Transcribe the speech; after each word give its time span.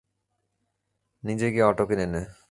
নিজে 1.23 1.47
গিয়ে 1.53 1.65
অটো 1.65 1.83
কিনে 1.89 2.05
নে। 2.13 2.21